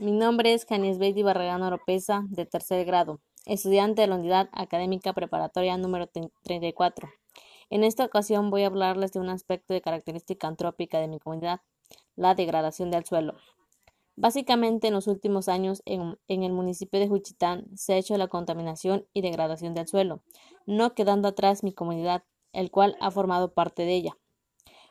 Mi 0.00 0.12
nombre 0.12 0.54
es 0.54 0.64
Janice 0.64 1.00
Betty 1.00 1.24
Barragán 1.24 1.64
Oropesa, 1.64 2.24
de 2.28 2.46
tercer 2.46 2.86
grado, 2.86 3.20
estudiante 3.46 4.02
de 4.02 4.06
la 4.06 4.14
Unidad 4.14 4.48
Académica 4.52 5.12
Preparatoria 5.12 5.76
número 5.76 6.08
34. 6.44 7.08
En 7.68 7.82
esta 7.82 8.04
ocasión 8.04 8.48
voy 8.48 8.62
a 8.62 8.68
hablarles 8.68 9.10
de 9.10 9.18
un 9.18 9.28
aspecto 9.28 9.74
de 9.74 9.80
característica 9.80 10.46
antrópica 10.46 11.00
de 11.00 11.08
mi 11.08 11.18
comunidad, 11.18 11.62
la 12.14 12.36
degradación 12.36 12.92
del 12.92 13.06
suelo. 13.06 13.34
Básicamente, 14.14 14.86
en 14.86 14.94
los 14.94 15.08
últimos 15.08 15.48
años, 15.48 15.82
en, 15.84 16.16
en, 16.28 16.44
el 16.44 16.52
municipio 16.52 17.00
de 17.00 17.08
Juchitán 17.08 17.66
se 17.74 17.94
ha 17.94 17.96
hecho 17.96 18.16
la 18.18 18.28
contaminación 18.28 19.04
y 19.12 19.22
degradación 19.22 19.74
del 19.74 19.88
suelo, 19.88 20.22
no 20.64 20.94
quedando 20.94 21.26
atrás 21.26 21.64
mi 21.64 21.72
comunidad, 21.72 22.22
el 22.52 22.70
cual 22.70 22.96
ha 23.00 23.10
formado 23.10 23.52
parte 23.52 23.82
de 23.82 23.96
ella. 23.96 24.16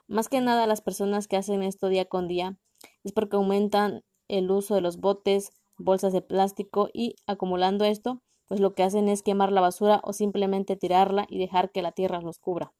Más 0.07 0.27
que 0.27 0.41
nada, 0.41 0.67
las 0.67 0.81
personas 0.81 1.29
que 1.29 1.37
hacen 1.37 1.63
esto 1.63 1.87
día 1.87 2.03
con 2.03 2.27
día 2.27 2.57
es 3.05 3.13
porque 3.13 3.37
aumentan 3.37 4.03
el 4.27 4.49
uso 4.51 4.75
de 4.75 4.81
los 4.81 4.97
botes, 4.97 5.51
bolsas 5.77 6.13
de 6.13 6.21
plástico 6.21 6.89
y 6.93 7.15
acumulando 7.25 7.85
esto, 7.85 8.21
pues 8.47 8.59
lo 8.59 8.73
que 8.73 8.83
hacen 8.83 9.09
es 9.09 9.23
quemar 9.23 9.51
la 9.51 9.61
basura 9.61 10.01
o 10.03 10.13
simplemente 10.13 10.75
tirarla 10.75 11.25
y 11.29 11.37
dejar 11.37 11.71
que 11.71 11.81
la 11.81 11.91
tierra 11.91 12.21
los 12.21 12.39
cubra. 12.39 12.73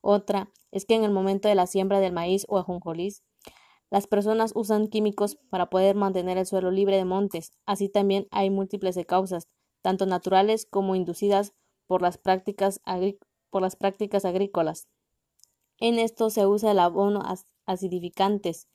Otra 0.00 0.50
es 0.70 0.84
que 0.84 0.94
en 0.94 1.04
el 1.04 1.10
momento 1.10 1.48
de 1.48 1.54
la 1.54 1.66
siembra 1.66 2.00
del 2.00 2.12
maíz 2.12 2.44
o 2.48 2.58
ajonjolís, 2.58 3.22
las 3.90 4.06
personas 4.06 4.52
usan 4.54 4.88
químicos 4.88 5.36
para 5.50 5.70
poder 5.70 5.96
mantener 5.96 6.38
el 6.38 6.46
suelo 6.46 6.70
libre 6.70 6.96
de 6.96 7.04
montes. 7.04 7.52
Así 7.64 7.88
también 7.88 8.28
hay 8.30 8.50
múltiples 8.50 8.98
causas, 9.06 9.48
tanto 9.82 10.06
naturales 10.06 10.66
como 10.66 10.94
inducidas 10.94 11.54
por 11.86 12.02
las 12.02 12.18
prácticas, 12.18 12.80
por 13.50 13.62
las 13.62 13.76
prácticas 13.76 14.24
agrícolas. 14.24 14.88
En 15.78 15.98
esto 15.98 16.28
se 16.28 16.46
usa 16.46 16.72
el 16.72 16.80
abono 16.80 17.22
acidificantes, 17.66 18.68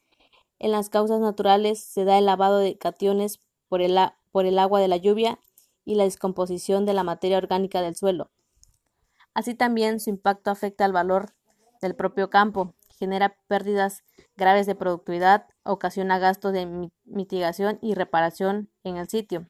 en 0.64 0.72
las 0.72 0.90
causas 0.90 1.20
naturales 1.20 1.84
se 1.84 2.06
da 2.06 2.18
el 2.18 2.26
lavado 2.26 2.58
de 2.58 2.78
cationes 2.78 3.42
por 3.68 3.82
el, 3.82 4.00
por 4.32 4.46
el 4.46 4.58
agua 4.58 4.80
de 4.80 4.88
la 4.88 4.96
lluvia 4.96 5.38
y 5.84 5.96
la 5.96 6.06
descomposición 6.06 6.86
de 6.86 6.94
la 6.94 7.04
materia 7.04 7.38
orgánica 7.38 7.82
del 7.82 7.98
suelo. 7.98 8.32
Así 9.34 9.56
también 9.56 10.00
su 10.00 10.10
impacto 10.10 10.52
afecta 10.52 10.86
al 10.86 10.94
valor 10.94 11.34
del 11.82 11.96
propio 11.96 12.30
campo, 12.30 12.76
genera 12.98 13.36
pérdidas 13.48 14.06
graves 14.38 14.66
de 14.66 14.76
productividad, 14.76 15.48
ocasiona 15.64 16.18
gastos 16.18 16.54
de 16.54 16.90
mitigación 17.04 17.78
y 17.82 17.94
reparación 17.94 18.72
en 18.86 18.96
el 18.96 19.10
sitio. 19.10 19.50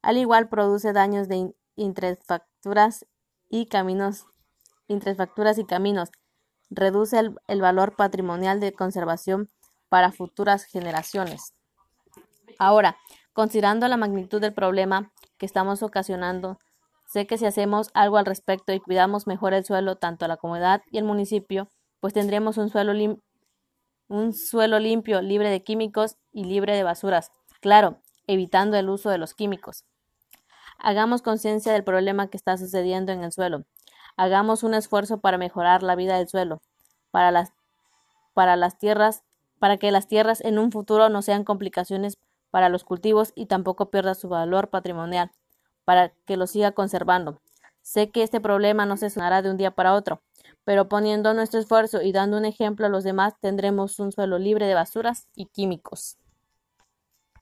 Al 0.00 0.16
igual 0.16 0.48
produce 0.48 0.92
daños 0.92 1.26
de 1.26 1.56
infraestructuras 1.74 3.04
y 3.48 3.66
caminos, 3.66 4.26
infraestructuras 4.86 5.58
y 5.58 5.64
caminos, 5.64 6.10
reduce 6.70 7.18
el, 7.18 7.34
el 7.48 7.60
valor 7.60 7.96
patrimonial 7.96 8.60
de 8.60 8.72
conservación 8.72 9.50
para 9.90 10.12
futuras 10.12 10.64
generaciones. 10.64 11.52
Ahora, 12.58 12.96
considerando 13.34 13.86
la 13.88 13.98
magnitud 13.98 14.40
del 14.40 14.54
problema 14.54 15.12
que 15.36 15.44
estamos 15.44 15.82
ocasionando, 15.82 16.58
sé 17.06 17.26
que 17.26 17.36
si 17.36 17.44
hacemos 17.44 17.90
algo 17.92 18.16
al 18.16 18.24
respecto 18.24 18.72
y 18.72 18.80
cuidamos 18.80 19.26
mejor 19.26 19.52
el 19.52 19.64
suelo, 19.64 19.96
tanto 19.96 20.26
la 20.28 20.38
comunidad 20.38 20.82
y 20.90 20.98
el 20.98 21.04
municipio, 21.04 21.68
pues 21.98 22.14
tendremos 22.14 22.56
un 22.56 22.70
suelo, 22.70 22.92
un 24.08 24.32
suelo 24.32 24.78
limpio, 24.78 25.20
libre 25.20 25.50
de 25.50 25.62
químicos 25.62 26.16
y 26.32 26.44
libre 26.44 26.74
de 26.74 26.84
basuras. 26.84 27.32
Claro, 27.60 28.00
evitando 28.26 28.76
el 28.76 28.88
uso 28.88 29.10
de 29.10 29.18
los 29.18 29.34
químicos. 29.34 29.84
Hagamos 30.78 31.20
conciencia 31.20 31.72
del 31.72 31.84
problema 31.84 32.28
que 32.28 32.36
está 32.36 32.56
sucediendo 32.56 33.12
en 33.12 33.24
el 33.24 33.32
suelo. 33.32 33.64
Hagamos 34.16 34.62
un 34.62 34.74
esfuerzo 34.74 35.20
para 35.20 35.36
mejorar 35.36 35.82
la 35.82 35.96
vida 35.96 36.16
del 36.16 36.28
suelo, 36.28 36.60
para 37.10 37.30
las, 37.32 37.52
para 38.34 38.56
las 38.56 38.78
tierras 38.78 39.24
para 39.60 39.76
que 39.76 39.92
las 39.92 40.08
tierras 40.08 40.40
en 40.40 40.58
un 40.58 40.72
futuro 40.72 41.08
no 41.08 41.22
sean 41.22 41.44
complicaciones 41.44 42.18
para 42.50 42.68
los 42.68 42.82
cultivos 42.82 43.32
y 43.36 43.46
tampoco 43.46 43.90
pierda 43.90 44.16
su 44.16 44.28
valor 44.28 44.70
patrimonial, 44.70 45.30
para 45.84 46.08
que 46.26 46.36
lo 46.36 46.48
siga 46.48 46.72
conservando. 46.72 47.40
Sé 47.82 48.10
que 48.10 48.24
este 48.24 48.40
problema 48.40 48.86
no 48.86 48.96
se 48.96 49.10
sonará 49.10 49.42
de 49.42 49.50
un 49.50 49.56
día 49.56 49.70
para 49.70 49.94
otro, 49.94 50.22
pero 50.64 50.88
poniendo 50.88 51.32
nuestro 51.34 51.60
esfuerzo 51.60 52.02
y 52.02 52.10
dando 52.10 52.38
un 52.38 52.44
ejemplo 52.44 52.86
a 52.86 52.90
los 52.90 53.04
demás 53.04 53.34
tendremos 53.40 54.00
un 54.00 54.10
suelo 54.10 54.38
libre 54.38 54.66
de 54.66 54.74
basuras 54.74 55.28
y 55.36 55.46
químicos. 55.46 56.16